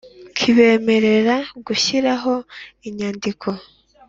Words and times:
Kibemerera 0.37 1.35
gushyiraho 1.65 2.33
inyandiko 2.87 3.49